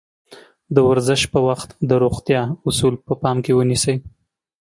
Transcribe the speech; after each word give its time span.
د 0.75 0.77
ورزش 0.89 1.21
پر 1.31 1.41
وخت 1.49 1.69
د 1.89 1.91
روغتيا 2.03 2.41
اَصول 2.69 2.93
په 3.05 3.13
پام 3.21 3.37
کې 3.45 3.55
ونيسئ. 3.57 3.95